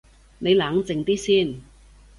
[0.39, 1.61] 你冷靜啲先